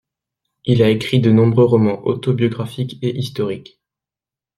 [0.65, 3.79] Il a écrit de nombreux romans autobiographiques et historiques.